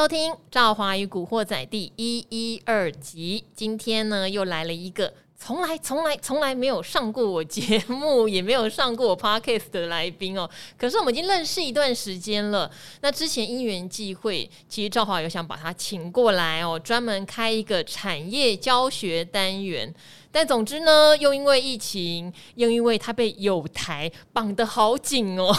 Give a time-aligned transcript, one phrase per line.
[0.00, 3.44] 收听《赵华与古惑仔》第一一二集。
[3.54, 10.48] 今天呢，又来了一个从来、从来、从来没有上过我节目，也没有上过我 podcast 的来宾哦。
[10.78, 12.70] 可是我们已经认识一段时间了。
[13.02, 19.94] 那之前因缘际会，其实赵华有想把他请过来哦，专门开一个产业教学单元。
[20.32, 25.54] 但总之呢，又因为疫情，又因为他被有台绑得好紧哦，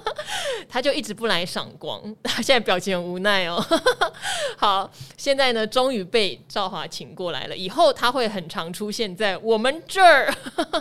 [0.68, 2.00] 他就一直不来赏光。
[2.22, 3.64] 他现在表情很无奈哦。
[4.58, 7.56] 好，现在呢，终于被赵华请过来了。
[7.56, 10.32] 以后他会很常出现在我们这儿。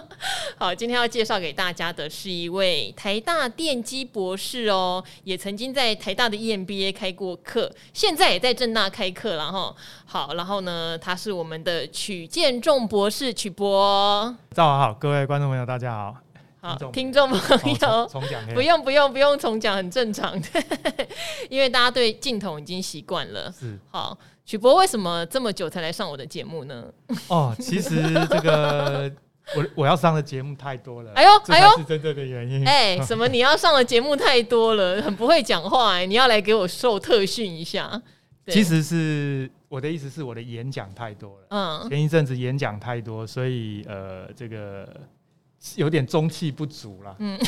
[0.59, 9.73] 好，今天要介绍给大家的是一位台大电机博士哦，也曾经在台大的 EMBA 开过课，现在也在正大开课了哈。
[10.11, 13.33] 好，然后呢，他是我们的曲建仲博士。
[13.33, 16.17] 曲博，早上好，各位观众朋友，大家好。
[16.59, 20.47] 好，听众朋友，重讲，不用不用不用重讲，很正常的，
[21.49, 23.49] 因为大家对镜头已经习惯了。
[23.57, 26.83] 是，好，曲博为什么这么久才来上我的节目呢？
[27.29, 29.09] 哦，其实这个
[29.55, 31.13] 我我要上的节目太多了。
[31.15, 32.67] 哎呦哎呦，是真正的原因。
[32.67, 33.29] 哎，什么？
[33.29, 38.01] 你要上的节目太多了，很不会讲话哎，你要来给我受特训一下。
[38.47, 44.85] 其实是我的意思是我的演讲太多了，嗯，前一阵子演讲太多，所以呃，这个
[45.77, 47.15] 有点中气不足了。
[47.19, 47.39] 嗯，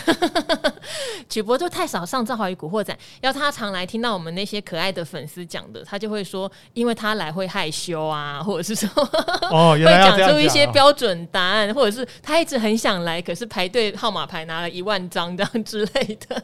[1.27, 8.89] 曲博就太少上《赵华与古惑仔》，要他常来听到我们那些可爱的粉丝讲的，他就会说，因为他来会害羞啊，或者是说
[9.51, 16.41] 哦，原来要会讲出一些标准答案，或者是他一直很想来，可是排队号码牌拿了一万张这样之类的。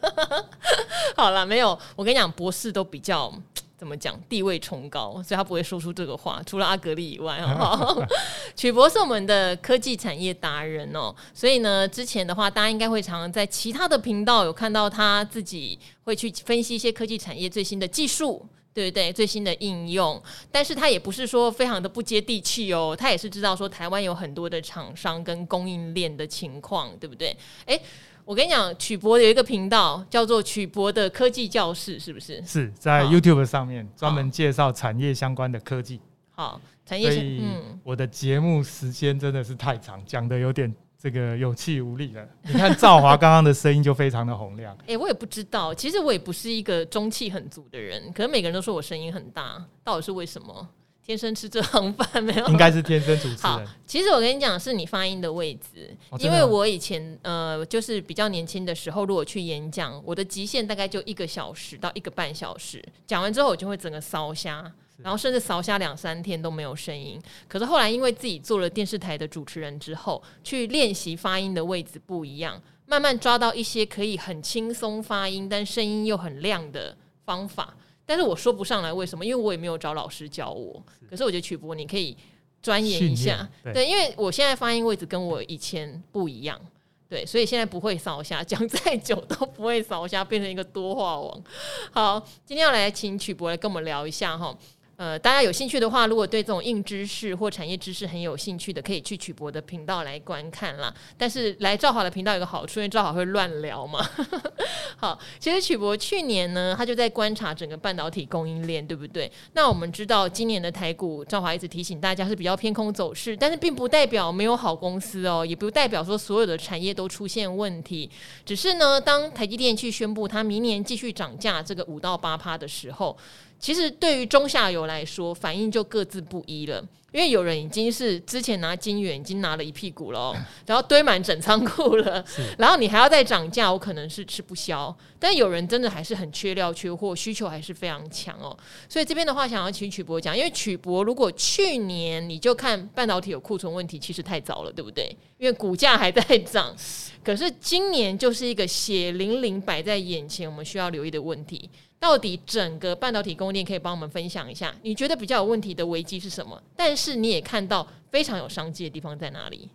[1.15, 3.33] 好了，没有，我跟你讲，博士都比较。
[3.79, 4.19] 怎么讲？
[4.27, 6.43] 地位崇高，所以他不会说出这个话。
[6.45, 8.07] 除了阿格力以外，好不好？
[8.57, 19.13] 曲博是我们的科技产业达人哦，所以呢，之前的话，大家应该会常常在其他的频道有看到他自己会去分析一些科技产业最新的技术，对不对？
[19.13, 27.33] 最新的应用，但是他也不是说非常的不接地气哦，他也是知道说台湾有很多的厂商跟供应链的情况，对不对？
[27.65, 27.81] 诶。
[28.29, 32.39] 我跟你讲，曲博有一个频道叫做曲博的科技教室，是不是？
[32.45, 35.99] 是在 YouTube 上面专门介绍产业相关的科技。
[36.29, 37.09] 好，产业。
[37.09, 37.41] 所以
[37.83, 42.23] 我的节目时间真的是太长，讲的有点这个有气无力了。
[42.43, 44.75] 你看赵华刚刚的声音就非常的洪亮。
[44.81, 50.69] 哎、欸，我也不知道，其实我也不是一个中气很足的人，可能每个人都说我声音很大，到底是为什么？
[51.09, 52.47] 天生吃这行饭 没有？
[52.49, 53.37] 应该是天生主持人。
[53.39, 67.19] 好，其实我跟你讲，是你发音的位置，哦、因为我以前呃，就是比较年轻的时候，如果去演讲，我的极限大概就一个小时到一个半小时，讲完之后我就会整个烧瞎，然后甚至烧瞎两三天都没有声音。
[67.47, 76.95] 可是后来因为自己做了电视台的主持人之后，去练习发音的位置不一样，慢慢抓到一些可以很轻松发音，但声音又很亮的
[77.25, 77.73] 方法。
[78.09, 80.83] 但是我说不上来为什么，因为我也没有找老师教我。
[81.07, 82.17] 可是我觉得曲博你可以
[82.59, 86.59] 钻研一下，对，对，因为我现在发音位置跟我以前不一样，
[87.07, 91.43] 对，所以现在不会扫下，讲再久都不会扫下，变成一个多话王。
[91.91, 94.57] 好，今天要来请曲博来跟我们聊一下哈。
[94.99, 100.93] 呃，大家有兴趣的话，如果对这种硬知识或产业知识很有兴趣的，可以去曲博的频道来观看啦。
[101.17, 104.05] 但是来赵华的频道有个好处，因为赵华会乱聊嘛。
[104.99, 109.31] 好，其实曲博去年呢，他就在观察整个半导体供应链，对不对？
[109.53, 118.11] 那我们知道今年的台股，赵华一直提醒大家是比较偏空走势，但是并不代表没有好公司哦，也不代表说所有的产业都出现问题。
[118.45, 123.17] 只是呢，当台积电去宣布它明年继续涨价这个五到八趴的时候。
[123.59, 126.83] 其实对于中下游来说，反应就各自不一了。
[127.11, 130.31] 因为有人已经是之前拿金元已经拿了一屁股了，
[130.67, 132.23] 然后堆满整仓库了，
[132.59, 134.95] 然后你还要再涨价，我可能是吃不消。
[135.17, 138.55] 但有人真的还是很缺料、缺货，需求还是非常强哦。
[138.87, 145.05] 所以这边的话，想要请曲博讲，因为曲博如果去年你就看半导体有库存问题，其实太早了，对不对？
[145.39, 146.75] 因为股价还在涨，
[147.25, 151.67] 可是今年就是一个血淋淋摆在眼前，我们需要留意的问题。
[151.99, 154.73] 到底整个半导体供应链可以帮我们分享一下？
[154.83, 156.61] 你觉得比较有问题的危机是什么？
[156.75, 159.69] 但是你也看到非常有商机的地方在哪里？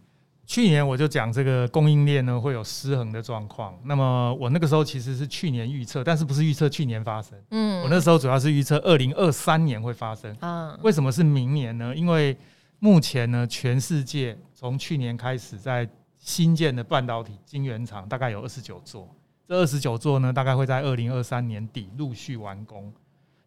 [0.46, 3.78] 去年我就讲这个供应链呢会有失衡的状况。
[3.84, 7.38] 那么我那个时候其实是去年预测，但是不是预测去年发生？
[7.50, 10.78] 嗯，我那时候主要是预测二零二三年会发生啊。
[10.82, 11.94] 为什么是明年呢？
[11.96, 12.36] 因为
[12.78, 15.88] 目前呢，全世界从去年开始在
[16.18, 19.08] 新建的半导体晶圆厂大概有二十九座。
[19.46, 22.92] 这二十九座呢，大概会在二零二三年底陆续完工。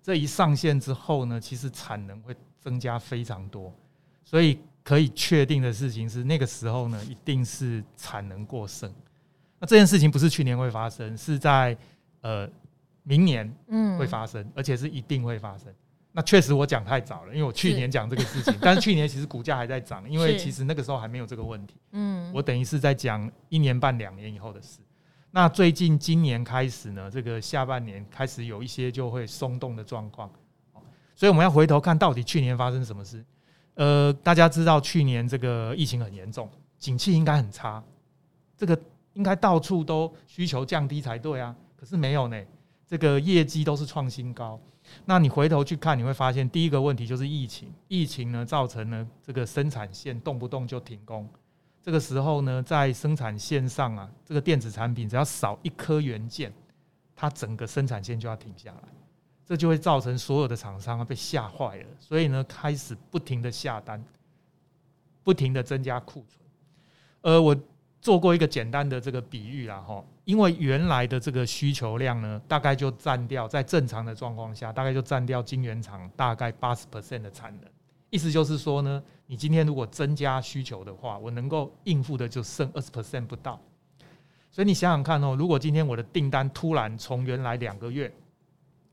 [0.01, 3.73] 这一上线之后呢，其实产能会增加非常多，
[4.23, 8.89] 所以可以确定的事情是，那个时候呢，一定是产能过剩。
[9.59, 11.75] 那这件事情不是去年会发生，是在
[12.21, 12.47] 呃
[13.03, 15.67] 明年嗯会发生，而且是一定会发生。
[16.13, 21.75] 那确实我讲太早了，因为我去年讲这个事情，但是去年其实股价还在涨，因为其实那个时候还没有这个问题。
[21.91, 24.79] 嗯，我等于是在讲一年半两年以后的事。
[25.31, 30.31] 那最近今年开始呢，这个下半年开始有一些就会松动的状况，
[31.15, 33.23] 所以我们要回头看到底去年发生什么事。
[33.75, 37.83] 呃，大家知道去年这个疫情很严重，景气应该很差，
[38.57, 38.79] 这个
[39.13, 42.41] 应该到处都需求降低才对啊，可是没有呢。
[42.87, 44.57] 这个业绩都是创新高，
[45.03, 51.29] 那你回头去看，你会发现第一个问题就是疫情，疫情呢造成了这个生产线动不动就停工，
[51.87, 56.51] 这个时候呢，在生产线上啊，这个电子产品只要少一颗元件，
[57.15, 58.89] 它整个生产线就要停下来，
[59.45, 64.03] 这就会造成所有的厂商被吓坏了，所以呢开始不停的下单，
[65.23, 66.41] 不停的增加库存，
[67.21, 67.57] 呃我。
[67.99, 77.69] 做过一个简单的这个比喻啦，哈，因为原来的这个需求量呢，大概就占掉在正常的状况下，大概就占掉晶圆厂大概八十 percent 的产能。
[78.09, 83.59] 意思就是说呢，你今天如果增加需求的话，我能够应付的就剩二十 percent 不到。
[84.49, 88.11] 所以你想想看哦，如果今天我的订单突然从原来两个月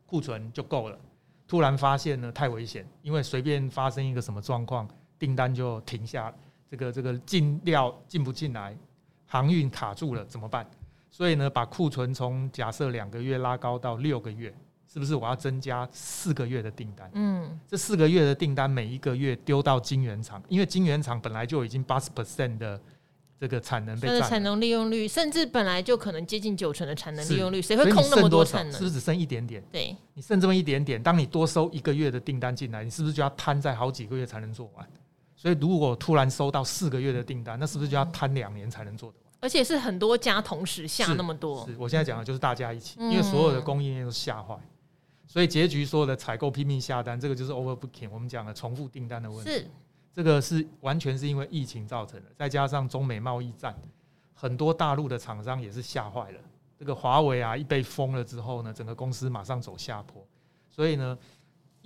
[0.04, 0.98] 库存就够了，
[1.46, 4.88] 突然发现呢太危险，因为随便发生一个什么状况，
[5.18, 6.34] 订单就停下，
[6.68, 8.76] 这个这个进料进不进来。
[9.26, 10.68] 航运卡住了怎么办？
[11.10, 14.54] 所以呢，把库存从假设两个月拉高到六个月，
[14.86, 17.10] 是不是我要增加四个月的订单？
[17.14, 22.80] 嗯，这四个月的订单每一个月丢到晶圆厂，因为晶圆厂本来就已经八十 percent 的
[23.40, 28.72] 这个产能被占，产能利用率甚至本来就可能接近九成的产能利用率，谁会空那么多产能？
[28.72, 29.62] 是不是只剩一点点？
[29.72, 34.88] 对，你剩这么一点点，当你多收一个月的订单进来，你是不是就要摊在好几个月才能做完？
[35.34, 39.18] 所以如果突然收到四个月的订单，那是不是就要摊两年才能做的？
[39.40, 44.56] 而且是很多家同时下那么多，是我现在讲的就是大家一起，因为所有的供应链都吓坏，
[45.34, 49.50] 所以结局说的采购拼命下单，这个就是 overbooking，我们讲的重复订单的问题。
[49.50, 49.66] 是
[50.12, 53.76] 这个是完全是因为疫情造成的，再加上中美贸易战，
[54.32, 56.40] 很多大陆的厂商也是吓坏了。
[56.78, 60.24] 这个华为啊，一被封了之后呢，整个公司马上走下坡，
[60.70, 61.18] 所以呢。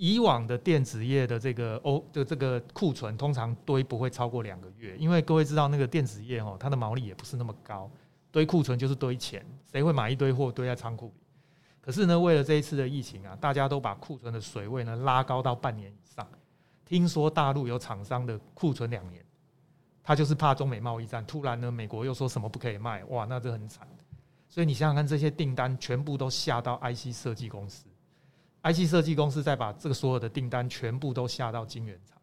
[0.01, 7.91] 以往的电子业的这个欧，的这个库存通常堆不会超过两个月，因为各位知道那个电子业哦，它的毛利也不是那么高，
[8.31, 11.13] 堆库存就是堆钱，谁会买一堆货堆在仓库里？
[11.81, 16.27] 可是呢，为了这一次的疫情啊，大家都把库存的水位呢拉高到半年以上。
[16.85, 19.23] 听说大陆有厂商的库存两年，
[20.03, 23.87] 他就是怕中美贸易战，突然呢美国又说什么不可以卖，哇，那这很惨。
[24.47, 27.85] 所以你想想看，这些订单全部都下到 IC 设计公司。
[28.63, 32.17] IC 设计公司再把这个所有的订单全部都下到晶圆厂，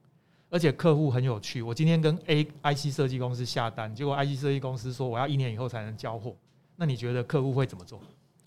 [0.50, 1.62] 而且客户很有趣。
[1.62, 6.36] 我今天跟 A IC 设计公司下单，结果 IC 设计公司说我要一年以后才能交货。
[6.74, 8.00] 那你觉得客户会怎么做？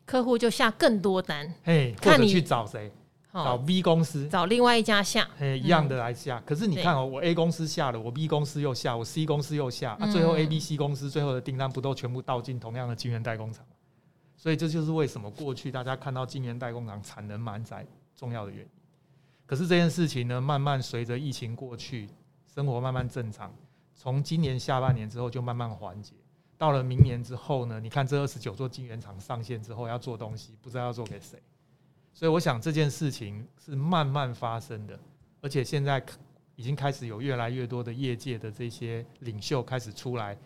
[0.10, 2.92] 客户就下更多单，嘿，或者去找谁？
[3.32, 6.42] 找 B 公司，找另外一家下，嘿，一样的来下。
[6.48, 13.64] 可是你看哦，我 A 公司下了，我 B 公司又下，我 C 公司又下，那最后 A、B、C 公司最后的订单不都全部倒进同样的晶圆代工厂？
[14.36, 17.86] 所以这就是为什么过去大家看到晶圆代工厂产能满载
[18.16, 18.70] 重要的原因。
[19.46, 22.10] 可是这件事情呢，慢慢随着疫情过去，
[22.52, 23.54] 生活慢慢正常。
[23.94, 26.16] 从今年下半年之后就慢慢缓解，
[26.60, 31.42] 到了明年之后呢，你看这二十九座晶圆厂上线之后要做东西，不知道要做给谁。
[32.14, 35.00] 所以我想这件事情是慢慢发生的，
[35.40, 36.04] 而且现在
[36.58, 40.38] 已经开始有越来越多的业界的这些领袖开始出来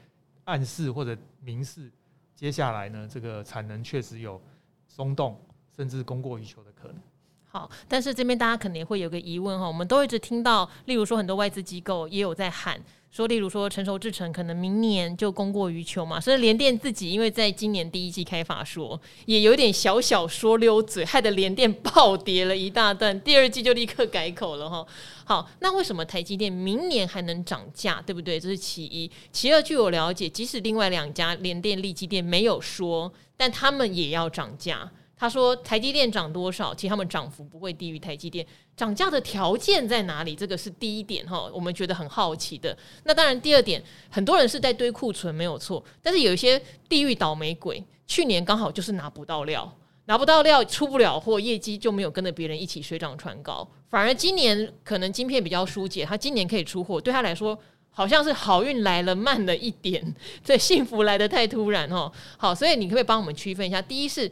[0.43, 1.91] 暗示或者明示。
[2.36, 4.39] 接下来呢，这个产能确实有
[4.88, 5.41] 松动，
[5.75, 6.98] 甚至供过于求的可能。
[7.46, 12.79] 好，但是这边大家可能也会有个疑问哈，我们都一直听到，例如说很多外资机构也有在喊
[13.15, 24.84] 说，例如说成熟制程可能明年就供过于求嘛，所以联电自己因为在今年第一季开法说，也有点小小说溜嘴，害得联电暴跌了一大段，第二季就立刻改口了哈。
[25.25, 28.39] 好，那为什么台积电明年还能涨价，对不对？
[28.39, 34.89] 这是其一，其二，据我了解，即使另外两家联电、力积电没有说，但他们也要涨价。
[35.24, 36.75] 他说：“台积电涨多少？
[36.75, 38.46] 其实他们涨幅不会低于台积电。
[38.75, 40.36] 涨价的条件在哪里？
[40.36, 42.77] 这个是第一点哈，我们觉得很好奇的。
[43.06, 45.82] 那当然，第二点，很多人是在堆库存，没有错。
[46.01, 49.74] 但是有一些地狱倒霉鬼，去年刚好就是拿不到料，
[50.08, 53.65] 拿不到料，出不了货，业绩就没有跟着别人一起水涨船高。
[53.89, 57.58] 反而今年可能晶片比较疏解，他今年可以出货，对他来说
[57.92, 60.13] 好像是好运来了慢了一点，
[60.44, 62.12] 这幸福来得太突然哈。
[62.36, 63.82] 好，所以你可不可以帮我们区分一下？
[63.82, 64.30] 第一是。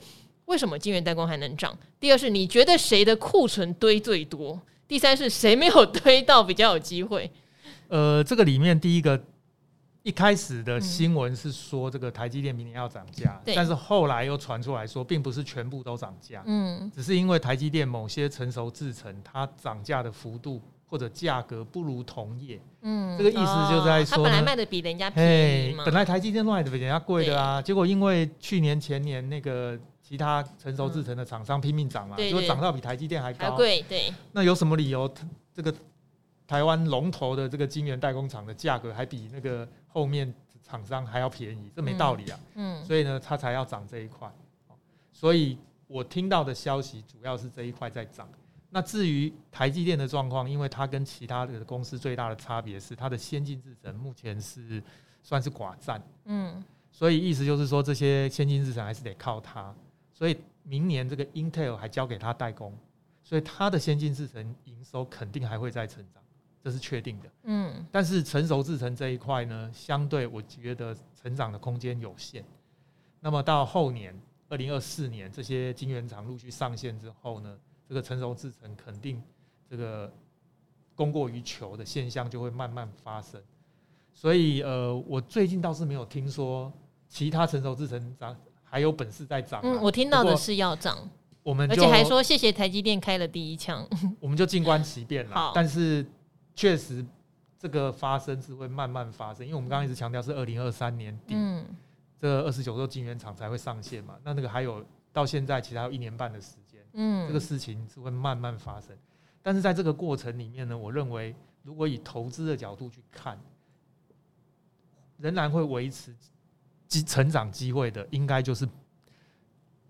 [0.51, 1.73] 为什么晶圆代工还能涨？
[1.97, 4.61] 第二是你觉得谁的库存堆最多？
[4.85, 7.31] 第三是谁没有堆到比较有机会？
[7.87, 9.17] 呃，这个里面第一个
[10.03, 29.79] 一开始的新闻是说这个台积电明年要涨价，嗯、但是后来又传出来说，并不是全部都涨价，嗯，只是因为台积电某些成熟制程它涨价的幅度或者价格不如同业，嗯，这个意思就在说，它本来卖的比人家便宜嘛，本来台积电卖的比人家贵的啊，结果因为去年前年那个
[30.11, 35.09] 其他成熟制成的厂商拼命涨嘛，结果涨到比台积电还高，贵，对，那有什么理由
[35.53, 35.73] 这个？
[36.45, 42.39] 台湾龙头的这个晶圆代工厂的价格还比那个后面厂商还要便宜，这没道理啊。
[42.55, 44.29] 嗯，所以呢，它才要涨这一块。
[45.13, 48.27] 所以我听到的消息主要是这一块在涨。
[48.69, 54.83] 那至于台积电的状况，因为它跟其他的公司最大的差别是它的先进制程目前是
[55.23, 56.03] 算是寡占。
[56.25, 59.73] 嗯，所以意思就是说，这些先进制程还是得靠它。
[60.21, 62.77] 所以明年这个 Intel 还交给他代工，
[63.23, 66.21] 所以它的先进制程营收肯定还会再成长。
[66.61, 72.45] 这是确定的，嗯，但是成熟制程这一块呢，相对我觉得成长的空间有限。
[73.19, 74.15] 那么到后年
[74.47, 77.57] 二零二四年，这些晶圆厂陆续上线之后呢，
[77.89, 79.19] 这个成熟制程肯定
[79.67, 80.13] 这个
[80.93, 83.41] 供过于求的现象就会慢慢发生。
[84.13, 86.71] 所以呃，我最近倒是没有听说
[87.07, 88.39] 其他成熟制程涨
[88.71, 89.61] 还有本事在涨。
[89.63, 90.97] 嗯，我听到的是要涨，
[91.43, 93.87] 我们而且还说谢谢台积电开了第一枪，
[94.19, 95.51] 我们就静观其变了。
[95.53, 96.03] 但是。
[96.53, 97.03] 确实，
[97.57, 101.65] 这个发生是会慢慢发生，因为我们刚刚一直强调是二零二三年底，嗯、
[102.19, 104.15] 这二十九座晶圆厂才会上线嘛。
[104.21, 108.95] 那那个还有到现在，其实还有一年半的时间，嗯，这个事情是会慢慢发生。
[109.41, 113.39] 但是在这个过程里面呢，我认为如果以投资的角度去看，
[115.17, 116.13] 仍然会维持
[116.91, 118.67] 机成长机会的，应该就是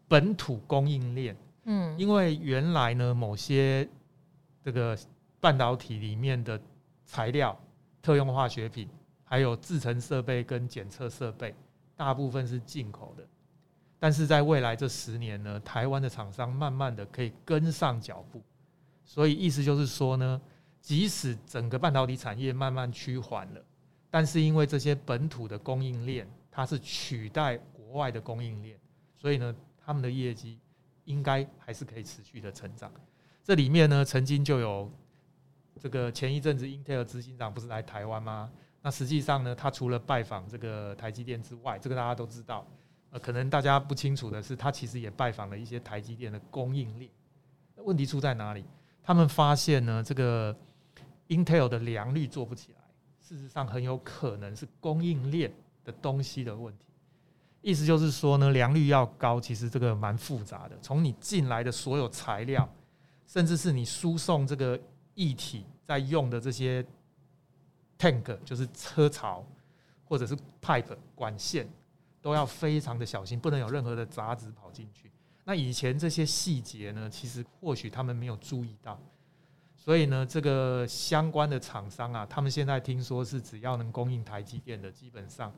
[0.07, 3.89] 本土供应链，嗯，因为原来呢某些
[4.63, 4.97] 这个。
[5.41, 6.61] 半导体里面的
[7.03, 7.59] 材料、
[7.99, 8.87] 特用化学品，
[9.23, 11.55] 还有制成设备跟检测设备，
[11.95, 13.27] 大部分是进口的。
[13.97, 18.39] 但是在未来这十年呢，台湾的厂商慢慢的可以跟上脚步。
[19.03, 20.39] 所以意思就是说呢，
[20.79, 23.65] 即使整个半导体产业慢慢趋缓了，
[24.11, 28.77] 但是因为这些本土的供应链，它是取代国外的供应链，
[29.17, 30.59] 所以呢，他们的业绩
[31.05, 32.91] 应该还是可以持续的成长。
[33.43, 34.91] 这里面呢，曾经就有。
[35.79, 38.51] 这个前一阵子，Intel 执行长不是来台湾吗？
[38.83, 42.67] 那实际上呢，他除了拜访这个台积电之外，这个大家都知道。
[43.09, 47.09] 呃，可能大家不清楚的是，他其实也拜访了一些台积电的供应链。
[47.77, 48.63] 问题出在哪里？
[49.01, 50.55] 他们发现呢，这个
[51.29, 52.79] Intel 的良率做不起来，
[53.19, 55.51] 事实上很有可能是供应链
[55.83, 56.85] 的东西的问题。
[57.61, 60.77] 意思就是说呢，良率要高，其实这个蛮复杂的。
[60.81, 62.67] 从你进来的所有材料，
[63.27, 64.79] 甚至是你输送这个。
[65.15, 66.83] 液体在用的这些
[67.99, 69.45] tank 就是车槽
[70.05, 71.69] 或者是 pipe 管线，
[72.21, 75.11] 都要非常的小心，不能有任何的杂质跑进去。
[75.43, 78.97] 那以前这些细节呢，其实或许他们没有注意到，
[79.75, 85.53] 所以呢，这个相关的厂商啊，他们现在听说是只要能供应台积电的，基本上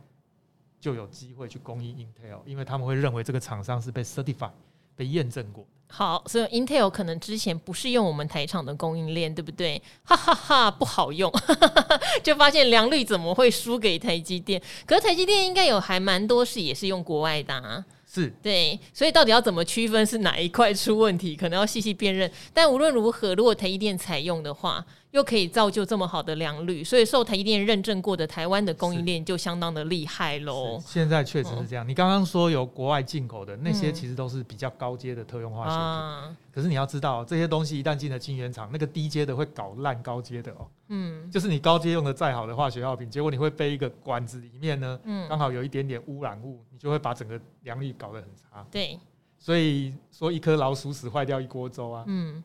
[0.84, 4.50] 就有机会去供应 Intel，因为他们会认为这个厂商是被 certify
[4.98, 5.66] 被验证过。
[5.88, 9.82] 好，所以 Intel 可能之前不是用我们台厂的供应链，对不对？
[10.04, 11.32] 哈哈哈，不好用，
[12.22, 14.62] 就发现良率怎么会输给台积电？
[14.86, 17.86] 可是台积电应该有还蛮多是也是用国外的啊。
[18.06, 22.30] 是对，所以到底要怎么区分是哪一块出问题，可能要细细辨认。
[22.54, 30.82] 但无论如何，如果台积电采用的话，又可以造就这么好的良率，所以受台积电认证过的台湾的供应链就相当的厉害喽。
[30.84, 31.88] 现在确实是这样。
[31.88, 36.32] 你刚刚说有国外进口的那些，其实都是比较高阶的特用化学品。
[36.32, 40.68] 嗯、可是你要知道，这些东西一旦进了晶圆厂，那个低阶的会搞烂高阶的哦。
[40.88, 48.66] 嗯，就是你高阶用的再好的化学药品，结果你会背一个管子里面呢，嗯，刚好有一点点污染物，你就会把整个良率搞得很差。
[48.72, 49.00] 对，
[49.38, 52.44] 所以说一颗老鼠屎坏掉一锅粥啊，嗯，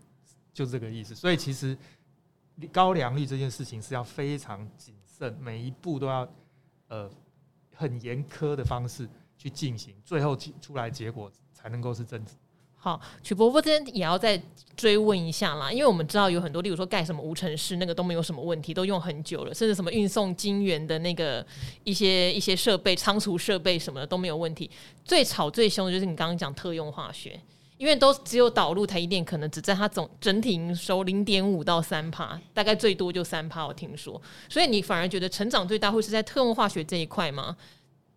[0.53, 1.15] 就这个意思。
[1.15, 1.75] 所以其实
[2.67, 6.29] 高良率这件事情是要非常谨慎，每一步都要
[6.89, 7.09] 呃
[7.75, 12.23] 很严苛的方式去进行，最后出来结果才能够是正。
[12.81, 14.41] 好，曲伯伯这边也要再
[14.77, 21.45] 追问一下啦，因为我们知道有很多，例如说盖什么无尘室，那个都没有什么问题，都用很久了，甚至什么运送金源的那个
[21.83, 24.71] 一些一些设备、仓储设备什么的都没有问题。
[25.05, 27.41] 最吵最凶的就是你刚刚讲特用化学，
[27.79, 34.21] 因为都只有导入台积电，可能只占它总整体营收零点五到三趴，大概最多就三趴，我听说。
[34.49, 37.57] 所以你反而觉得成长最大会是在特用化学这一块吗？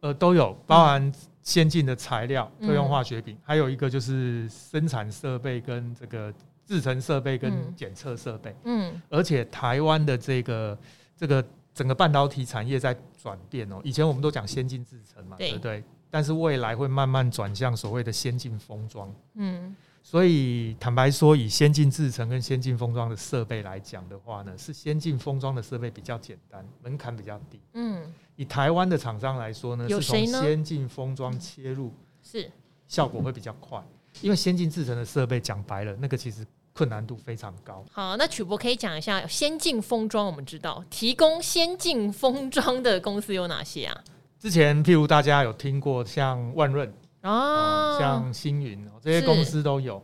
[0.01, 1.13] 呃，都有，包含、嗯。
[1.43, 6.31] 先进的材料、特用化学品，还有一个就是生产设备跟这个
[6.67, 8.55] 制成设备跟检测设备。
[8.63, 10.77] 嗯，而且台湾的这个
[11.17, 13.81] 这个整个半导体产业在转变哦。
[13.83, 15.83] 以前我们都讲先进制程嘛，对，对不对？
[16.11, 19.11] 但是未来会慢慢转向所谓的先进封装。
[19.33, 19.75] 嗯。
[20.03, 27.59] 所以坦白说，以先进制程跟先进封装的设备来讲的话呢，是先进封装的设备比较简单，门槛比较低。
[27.73, 32.49] 嗯，以台湾的厂商来说呢，是从先进封装切入，是
[32.87, 33.79] 效果会比较快。
[34.21, 37.85] 因为先进制程的设备讲白了，那个其实困难度非常高。
[37.91, 44.03] 好，那曲博可以讲一下先进封装，我们知道提供先进封装的公司有哪些啊？
[44.41, 46.91] 之前譬如大家有听过像万润。
[47.21, 50.03] 哦，像星云这些公司都有。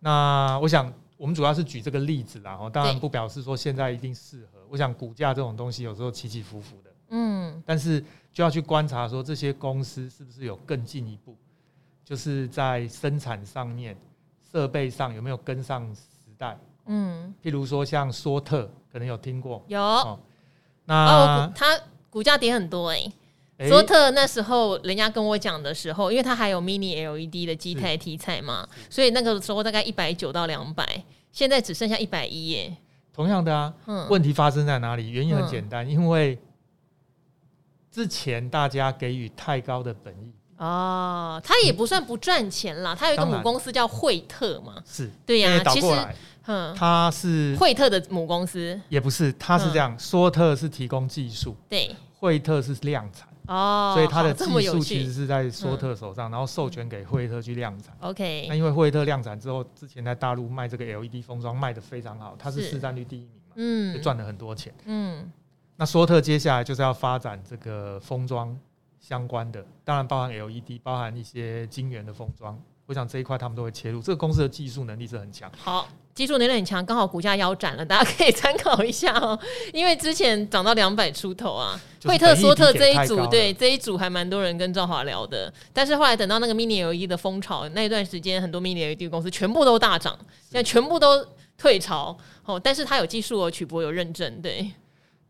[0.00, 2.58] 那我想，我们主要是举这个例子啦。
[2.60, 4.58] 哦，当然不表示说现在一定适合。
[4.68, 6.90] 我想股价这种东西有时候起起伏伏的。
[7.10, 11.36] 嗯，但是就要去观察说这些公司是不是有更进一步，
[12.04, 13.96] 就是在生产上面、
[14.50, 16.02] 设备上有没有跟上时
[16.36, 16.58] 代。
[16.86, 19.62] 嗯，譬如说像说特，可能有听过。
[19.68, 19.80] 有。
[19.80, 20.18] 哦，
[20.84, 21.78] 那哦，它
[22.10, 23.12] 股价跌很多哎、欸。
[23.66, 32.76] 索特那时候人家跟我讲的时候，因为它还有 mini LED 的基台题材嘛，所以那个时候大概一百九到两百，现在只剩下一百一耶。
[33.12, 35.10] 同样的啊，嗯，问题发生在哪里？
[35.10, 36.38] 原因很简单，因为
[37.90, 40.32] 之前大家给予太高的本益。
[40.58, 45.10] 哦，他也不算不赚钱啦，他有一个母公司叫惠特嘛，是。
[45.26, 45.86] 对呀，其实，
[46.46, 53.27] 嗯，他是惠特的母公司，也不是，他是这样，索特是提供技术，对，惠特是量产。
[53.48, 57.96] 哦，所以它的技术其实是在索特手上，然后授权给惠特去量产。
[58.00, 64.72] OK，那因为惠特量产之后，之前在大陆卖这个 LED 封装卖的非常好，它是市占率第一名嘛，嗯，就赚了很多钱。
[64.84, 65.32] 嗯，
[65.76, 68.54] 那索特接下来就是要发展这个封装
[69.00, 72.60] 相关的，当然包含 LED，包含一些晶圆的封装。
[72.86, 75.50] 我想这一块他们都会切入，这个公司的技术能力是很强。
[75.58, 75.86] 好，
[76.18, 79.38] 技术能力很强，刚好股价腰斩了，大家可以参考一下哦。
[79.72, 85.52] 因为之前涨到两百出头啊，惠特索特这一组，对这一组还蛮多人跟赵华聊的。
[85.72, 90.18] 但是后来等到那个 Mini LED 的风潮，那一段时间很多 Mini LED 公司全部都大涨，
[90.50, 91.24] 现在全部都
[91.56, 92.18] 退潮。
[92.44, 94.68] 哦，但是它有技术哦，曲博有认证，对。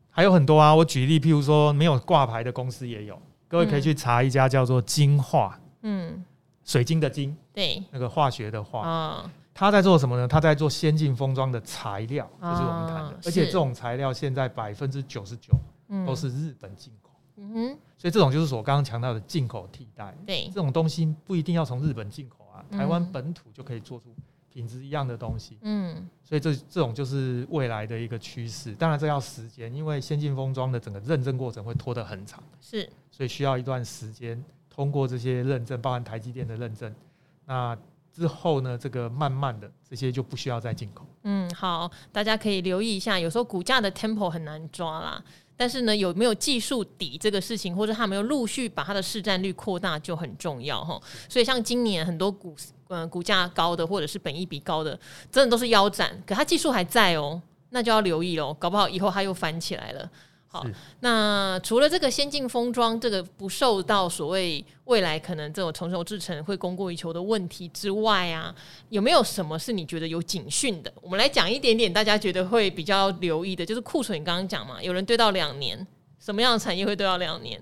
[0.08, 6.24] 还有很多啊，我举例，譬如说没有挂牌的公司也有，各位可以去查一家叫做金化，嗯。
[6.64, 10.28] 水晶的晶，对，那个化学的化，哦，他在做什么呢？
[10.28, 15.52] 他在做先进封装的材料，哦，就是我们谈的，而且这种材料现在百分之九十九
[16.06, 24.14] 都是日本进口，嗯哼，所以这种就是我刚刚强调的进口替代，对，这种东西不一定要从日本进口啊，台湾本土就可以做出
[24.48, 34.40] 品质一样的东西，嗯，所以这这种就是未来的一个趋势，当然这要时间，因为先进封装的整个认证过程会拖得很长，是，所以需要一段时间。
[34.70, 36.94] 通过这些认证，包含台积电的认证，
[37.44, 37.76] 那
[38.14, 41.06] 之后呢，这个慢慢的这些就不需要再进口。
[41.22, 45.22] 嗯，好，大家可以留意一下，有时候股价的 tempo 很难抓啦，
[45.56, 51.00] 但是呢，有没有技术底这个事情，或者它没有陆续把它的市占率扩大就很重要哈。
[51.28, 52.56] 所以像今年很多股，
[52.88, 54.98] 嗯、股价高的或者是本益比高的，
[55.30, 57.40] 真的都是腰斩，可它技术还在哦，
[57.70, 60.10] 那就要留意喽，搞不好以后它又翻起来了。
[60.50, 60.66] 好，
[61.00, 68.54] 那除了这个先进封装这个不受到所谓未来可能这种成熟制程会供过于求的问题之外啊，
[68.88, 70.90] 有没有什么是你觉得有警讯的？
[71.02, 74.18] 我们来讲一点点，大家觉得会比较留意的，就是库存。
[74.18, 75.86] 你刚刚讲嘛，有人堆到两年，
[76.18, 77.60] 什么样的产业会堆到两年？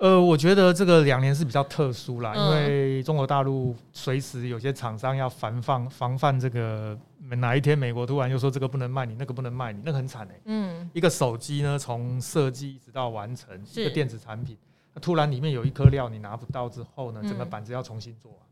[0.00, 10.40] 呃，我觉得这个两年是比较特殊啦，嗯、因为中国大陆随时有些厂商要防范防范这个哪一天美国突然又说这个不能卖你，那个不能卖你，那个很惨哎、欸。
[10.46, 14.56] 嗯，一个手机呢，从设计一直到完成一个电子产品，
[14.94, 18.42] 那突然里面有一颗料你拿不到之后呢，整个板子要重新做、啊，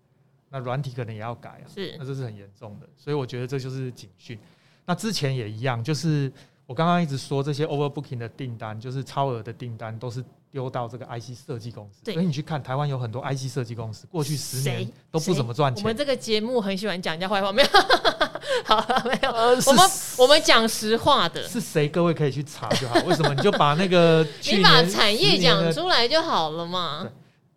[0.51, 1.65] 那软体可能也要改啊。
[1.67, 4.39] 是，那这是很严重的，所以我觉得这就是警讯。
[4.85, 6.31] 那之前也一样，就是
[6.69, 10.25] 我刚刚一直说这些 overbooking 的订单，就是超额的订单都是。
[10.51, 15.85] 丢到这个 IC 设计公司，所以你去看台湾有很多 IC 设计公司，过去十年都不怎么赚钱。
[15.85, 17.69] 我们这个节目很喜欢讲人家坏话，没有？
[18.65, 19.31] 好，没有。
[19.31, 21.87] 呃、我们我们讲实话的，是谁？
[21.87, 22.95] 各位可以去查就好。
[23.01, 23.35] 为什么？
[23.35, 27.07] 你就把那个 你把产业讲出来就好了嘛？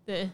[0.06, 0.30] 对，对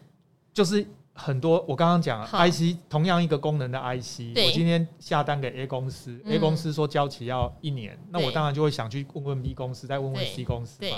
[0.51, 0.83] 就是
[1.17, 1.65] 很多。
[1.67, 10.97] 我刚刚讲 IC 同样一个功能的 IC，我今天下单给 A 公司，A 公司说交期要一年，那我当然就会想去问问 B 公司，再问问 C 公司嘛。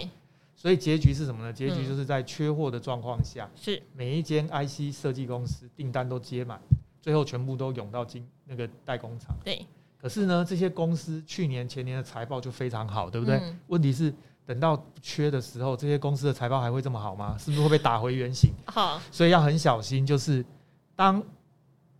[0.56, 1.54] 所以结局是什么呢？
[1.54, 6.60] 结局就是在缺货的状况下，是每一间 IC 设计公司订单都接满，
[7.02, 9.34] 最后全部都涌到金那个代工厂。
[9.44, 9.66] 对。
[10.02, 13.42] 可是呢，这些公司去年前年的财报就非常好，对不对？
[13.68, 14.14] 问题是
[14.50, 17.38] 等到缺的时候，这些公司的财报还会这么好吗？
[17.38, 18.50] 是不是会被打回原形？
[18.66, 19.00] 好。
[19.12, 20.44] 所以要很小心，就是
[20.96, 21.22] 当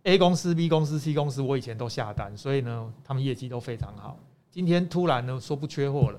[0.02, 4.16] A 公司、B 公司、C 公司，我以前都下单，所以呢，他们业绩都非常好。
[4.50, 6.18] 今天突然呢说不缺货了。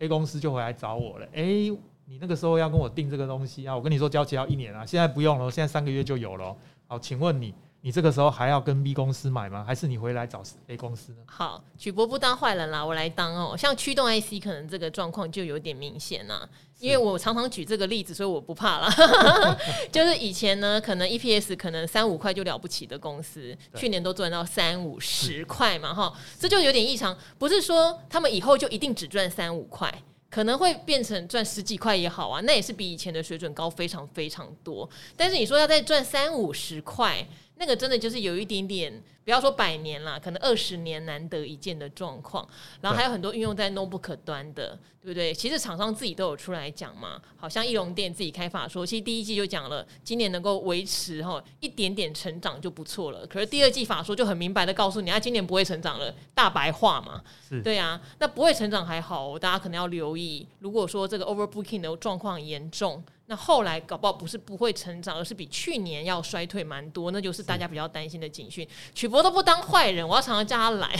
[0.00, 1.26] A 公司就回来找我了。
[1.26, 1.70] 哎、欸，
[2.06, 6.56] 你那个时候要跟我订这个东西啊，我跟你说交期要一年啊，现在不用了，现在三个月就有了。
[6.88, 7.54] 好，请问你。
[7.88, 9.64] 你这个时候还要跟 B 公司买吗？
[9.66, 11.20] 还是你回来找 A 公司呢？
[11.24, 13.56] 好，曲博不当坏人啦，我来当哦。
[13.56, 16.46] 像驱动 IC 可能这个状况就有点明显啦，
[16.80, 18.94] 因为我常常举这个例子，所以我不怕啦。
[19.90, 27.16] 就是以前呢，可能 EPS 可能三五块就了不起的公司，去年都赚到三五十块嘛，哈，这就有点异常。
[27.38, 29.90] 不是说他们以后就一定只赚三五块。
[30.30, 34.86] 可能会变成赚十几块也好啊，那也是比以前的水准高非常非常多。
[35.16, 37.26] 但是你说要再赚三五十块，
[37.58, 39.02] 那个真的就是有一点点。
[39.24, 42.48] 不要说百年啦，可能二十年难得一见的状况。
[42.80, 44.68] 然后还有很多运用在 notebook 端的，
[45.02, 45.34] 对不对？
[45.34, 53.26] 其实厂商自己都有出来讲嘛，好像易龙店自己开发说，其实第一季就讲了，今年能够维持哈一点点成长就不错了。
[53.26, 57.22] 可是第二季法说就很明白的告诉你，啊，今年不会成长了，大白话嘛。
[57.62, 60.48] 对啊，那不会成长还好，大家可能要留意。
[60.60, 63.04] 如果说这个 overbooking 的状况严重。
[63.30, 68.66] 那后来搞不好不是不会成长，而是比去年要衰退蛮多，那就是大家比较担心的警讯。
[68.94, 70.98] 曲博都不当坏人，我要常常叫他来。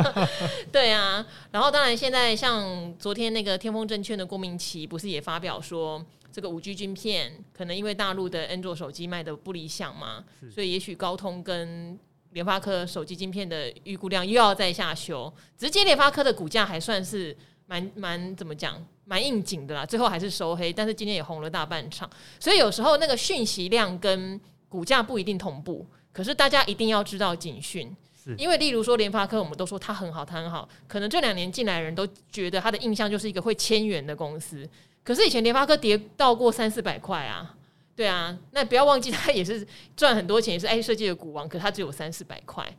[0.72, 6.02] 对啊，然后当然现在像昨天那个天风证券的郭明奇不是也发表说，
[6.32, 11.98] 这个五 G 晶片可能因为大陆的安卓手机卖的不理想嘛，所以也许高通跟
[12.30, 15.30] 联发科手机晶片的预估量又要再下修。
[15.58, 17.36] 直接联发科的股价还算是
[17.68, 18.74] 蛮蛮怎么讲？
[19.04, 22.08] 蛮应景的啦，最后还是收黑，但是今天也红了大半场。
[22.40, 34.68] 所以有时候那个讯息量跟股价不一定同步，可是大家一定要知道警讯，是因为例如说联发科，我们都说它很好，它很好，可能这两年进来的人都觉得它的印象就是一个会千元的公司，
[35.02, 37.54] 可是以前联发科跌到过三四百块啊，
[37.96, 42.70] 对啊，那不要忘记它也是赚很多钱，也是 IC 设计的股王，可它只有三四百块，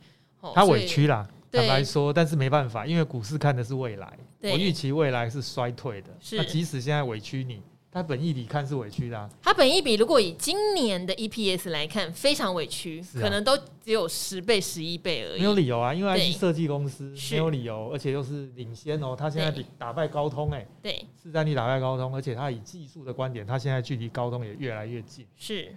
[0.54, 1.28] 它委屈啦。
[1.50, 6.08] 坦白说，但是没办法，因为股市看的是未来，我预期未来是衰退的。
[6.32, 9.28] 那即使现在委屈你，它本益比看是委屈的啊。
[9.42, 15.40] 它本益比如果以今年的 EPS 来看，非常委屈，可能都只有十倍、十一倍而已。
[15.40, 19.16] 没有理由啊，因为 IC 设计公司没有理由，而且又是领先哦。
[19.18, 25.26] 它现在比打败高通，哎，对，市占率打败高通，而且它以技术的观点，它现在距离高通也越来越近。
[25.36, 25.74] 是，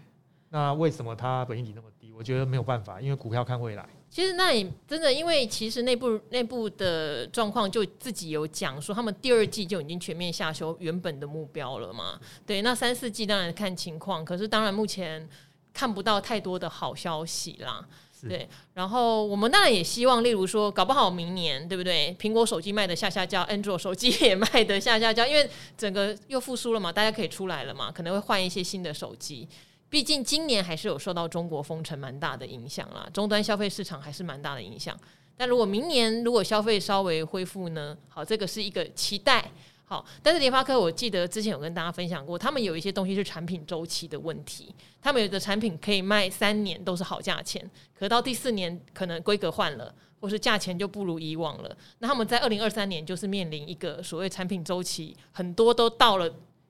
[0.54, 2.14] 那为什么它本益比那么低？
[2.14, 3.84] 我觉得没有办法，因为股票看未来。
[4.08, 12.20] 其实那也真的，因为其实内部内部的状况就自己有讲说，他们第二季就已经全面下修原本的目标了嘛。
[12.46, 15.28] 对，那三四季当然看情况，可是当然目前
[15.74, 17.84] 看不到太多的好消息啦。
[18.30, 22.16] 对，然后我们当然也希望，例如说，搞不好明年对不对？
[22.20, 29.50] 苹果手机卖得吓吓叫，安卓手机也卖的下下叫，因为整个又复苏了嘛，大家可以出来了嘛，可能会换一些新的手机。
[29.94, 35.00] 毕竟今年还是有受到中国封城蛮大的影响啦，终端消费市场还是蛮大的影响。
[35.38, 37.96] 但如果明年如果消费稍微恢复呢？
[38.10, 39.52] 好，这个是一个期待。
[39.86, 51.78] 好，但是联发科我记得之前有跟大家分享过，他们有一些东西是产品周期的问题，他们有的产品可以卖三年都是好价钱，可到第四年可能规格换了，或是价钱就不如以往了。
[52.00, 56.28] 那他们在二零二三年就是面临一个所谓产品周期很多都到了，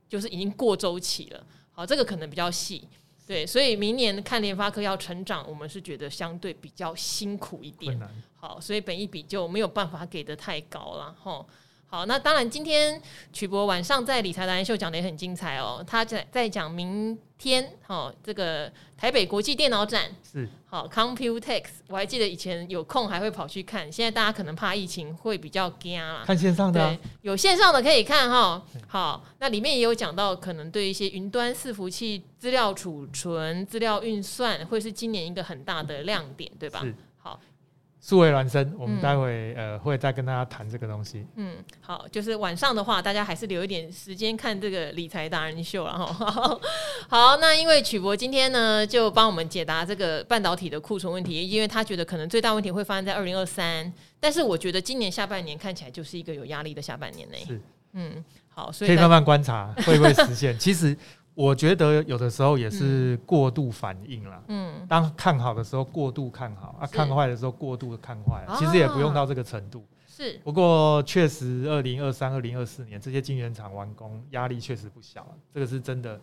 [0.10, 1.42] 就是已经过周期了。
[1.72, 2.86] 好，这个可能比较细。
[3.26, 7.98] 对，所以明年看联发科要成长，我们是觉得相对比较辛苦一点。
[8.36, 11.48] 好，所以本一比就没有办法给的太高了，吼。
[11.94, 13.00] 好，那当然，今天
[13.32, 15.86] 曲博晚上在理财达人秀讲的也很精彩哦。
[15.86, 26.24] 他在在讲明天，哦，这个台北国际电脑展是好 Computex，我还记得以前有空还会跑去看，现在大家可能怕疫情会比较惊啦。
[26.26, 28.60] 看线上的、啊，对，有线上的可以看哈。
[28.88, 36.84] 好，那里面也有讲到，可能对一些云端伺服器、资料储存、资料运算，会是今年一个很大的亮点，对吧？
[38.06, 41.26] 数位孪生，我们待会、嗯、呃会再跟大家谈这个东西。
[41.38, 46.60] 嗯，好，就是晚上的话，大家还是留一点时间看这个理财达人秀，然后
[47.08, 53.90] 好，那因为曲博今天呢就帮我们解答这个半导体的库存问题，因为他觉得可能最大问题会发生在二零二三，
[54.20, 57.38] 但是我觉得今年下半年看起来就是一个有压力的下半年呢。
[57.48, 57.62] 是，
[57.94, 60.56] 嗯，好，所以可以慢慢观察会不会实现。
[60.60, 60.98] 其实。
[61.36, 64.44] 我觉得有的时候也是过度反应了。
[64.48, 69.84] 嗯，当看好的时候过度看好，啊，看坏的时候过度的看坏，其实也不用到这个程度。
[70.08, 76.22] 是，不过确实，二零二三、二零二四年这些晶圆厂完工压力确实不小，这个是真的，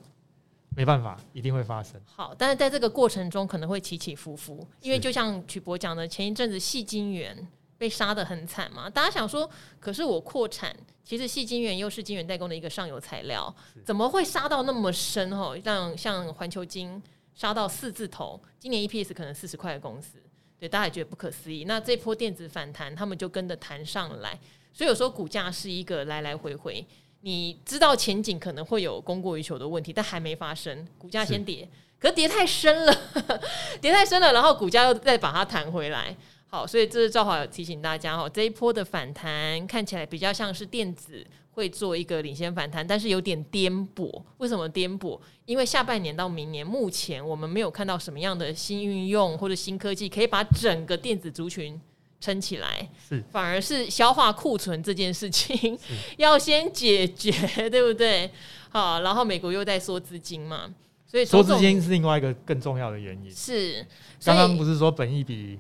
[0.77, 2.01] 没办法，一定会发生。
[2.05, 7.37] 好，但是在这个过程中可能会起起伏伏，因为就像曲博讲的，前一阵子矽晶圆。
[7.81, 8.91] 被杀的很惨嘛？
[8.91, 9.49] 大家想说，
[9.81, 13.53] 可是我扩产，其实矽晶圆又是晶圆代工的一个上游材料，
[13.87, 15.33] 怎么会杀到那么深？
[15.33, 17.03] 哦，让像环球晶
[17.35, 20.19] 杀到四字头，今年 EPS 可能四十块的公司，
[20.59, 21.65] 对大家也觉得不可思议。
[21.65, 24.39] 那这波电子反弹，他们就跟着弹上来，
[24.75, 26.87] 所以有时候股价是一个来来回回。
[27.23, 31.67] 你知道前景可能会有供过于求的问题，但还没发生，股价先跌，
[31.99, 32.95] 可是跌太深了，
[33.81, 36.15] 跌太深了，然后股价又再把它弹回来。
[36.51, 44.23] 好，所以这是赵华有提醒大家哈，这一波的反弹看起来比较像是电子会做一个领先反弹，但是有点颠簸。
[44.39, 45.19] 为什么颠簸？
[45.47, 51.81] 因为下半年到明年，目前我们没有看到什么样的新运用或者新科技可以把整个电子族群。
[52.23, 55.79] 撑起来是，反而是消化库存这件事情
[56.19, 57.33] 要先解决，
[57.71, 58.31] 对不对？
[58.69, 60.71] 好，然后美国又在缩资金嘛，
[61.07, 63.35] 所以缩资金是另外一个更重要的原因。
[63.35, 63.87] 是，
[64.23, 65.59] 刚刚不是说本益比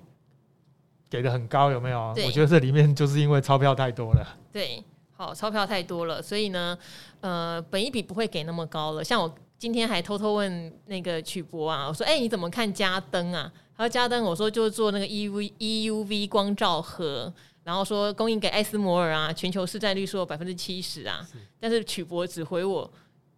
[1.10, 2.14] 给的很高，有没有？
[2.24, 4.24] 我觉得这里面就是因为钞票太多了。
[4.52, 4.82] 对，
[5.16, 6.78] 好，钞票太多了，所以呢，
[7.20, 9.02] 呃，本益比不会给那么高了。
[9.02, 17.32] 像我今天还偷偷问那个曲博啊，我说：“哎、欸，你怎么看加登啊？”他说：“加登我说就是做那个 EUV EUV 光照盒，
[17.64, 21.26] 然后说供应给艾斯摩尔啊，全球市占率说百分之七十啊，
[21.58, 22.90] 但是曲博只回我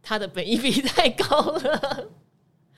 [0.02, 2.06] 他的本益比太高了，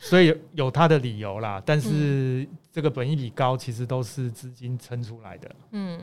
[0.04, 6.00] 所以有有他的理由啦，但是这个本益比高其实都是资金撑出来的，嗯，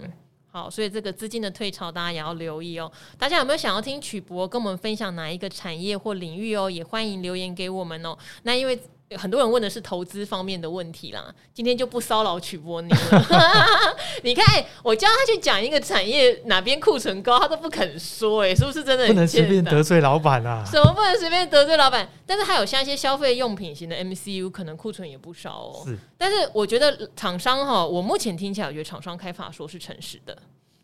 [0.52, 2.92] 好，所以这个资金的退潮大家也要留意哦。
[3.18, 6.70] 大家有没有想要听曲博跟我们分享哪一个产业或领域哦？
[6.70, 8.18] 也欢迎留言给我们哦。
[8.44, 8.78] 那因为。
[9.18, 13.26] 很多人问的是投资方面的问题啦，今天就不骚扰曲波你了。
[14.24, 19.08] 你看，我叫他去讲一个产业哪边库存高，他都不肯说，哎，是不是真的？
[19.08, 20.64] 不能随便得罪老板啊！
[20.66, 22.08] 什么不能随便得罪老板？
[22.26, 25.84] 但是还有像一些消费用品型的 MCU，可能库存也不少哦。
[25.86, 30.38] 是，但是我觉得厂商哈，我目前听起来，我觉得厂商开法说是诚实的。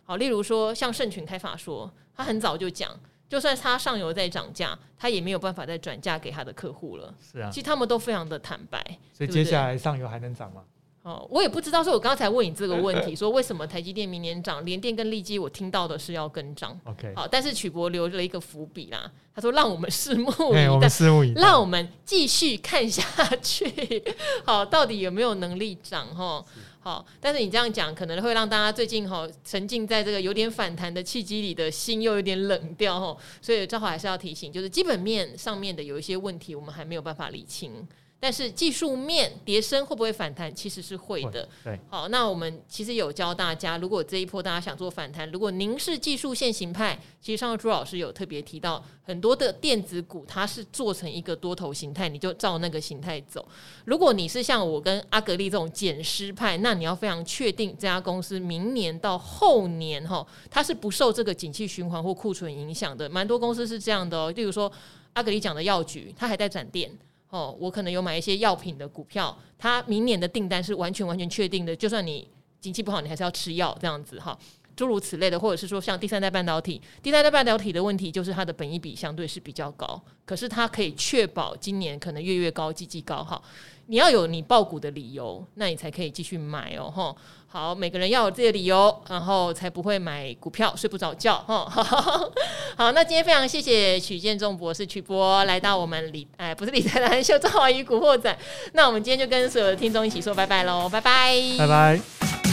[0.03, 2.91] 好，例如说像盛群开法说，他很早就讲。
[3.29, 7.13] 就算他上游在涨价，他也没有办法再转嫁给他的客户了。
[7.19, 8.81] 是啊，其实他们都非常的坦白。
[9.13, 10.61] 所以接下来上游还能涨吗？
[11.03, 11.81] 哦，我也不知道。
[11.81, 16.77] 所以我刚才问你这个问题，说为什么台积电明年涨，联电跟力基我听到的是要跟涨。
[16.83, 23.03] OK，好，但是曲博留了一个伏笔啦，他说让我们拭目以待， 我们拭目以待，让我们继续看下
[23.41, 24.03] 去。
[24.45, 26.13] 好，到底有没有能力涨？
[26.13, 26.43] 哈。
[26.88, 37.86] 哦，但是你这样讲可能会让大家最近哈沉浸在这个有点反弹的契机里的心又有点冷掉哈，所以正好还是要提醒，就是基本面上面的有一些问题，我们还没有办法理清。
[38.19, 40.53] 但是技术面跌升会不会反弹？
[40.53, 41.47] 其实是会的。
[41.63, 53.47] 对，好，那我们其实有教大家，如果这一波大家想做反弹，如果您是技术线型派，其实上个朱老师有特别提到，很多的电子股它是做成一个多头形态，你就照那个形态走。
[53.86, 63.08] 如果你是像我跟阿格力这种减失派，那你要非常确定这家公司明年到后年哈，它是不受这个景气循环或库存影响的。
[63.08, 64.71] 蛮多公司是这样的哦，例如说
[65.13, 66.91] 阿格力讲的药局，它还在展店。
[67.29, 72.27] 哦，我可能有买一些药品的股票，它明年的订单是完全完全确定的，就算你
[72.59, 74.37] 经济不好，你还是要吃药这样子哈，
[74.77, 83.41] 诸如此类的，或者是说像第三代半导体，第三代半导体的问题就是它的本益比相对是比较高，可是它可以确保今年可能月月高、季季高哈，
[83.87, 87.15] 你要有你爆股的理由，那你才可以继续买哦哈。
[87.49, 91.65] 好，每个人要有自己的理由，然后才不会买股票睡不着觉哈。
[92.77, 98.37] 好，那今天非常谢谢许建仲博士曲博来到我们理哎不是理财达人秀赵华宇古惑仔。
[98.73, 102.46] 那我们今天就跟所有的听众一起说拜拜喽，拜拜，拜拜。